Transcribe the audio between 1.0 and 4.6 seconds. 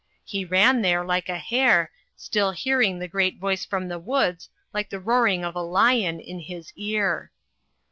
like a hare, still hearing the great voice from the woods